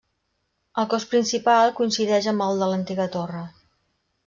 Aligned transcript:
El 0.83 0.87
cos 0.93 1.05
principal 1.11 1.75
coincideix 1.81 2.31
amb 2.33 2.47
el 2.47 2.65
de 2.65 2.73
l'antiga 2.73 3.09
torre. 3.19 3.47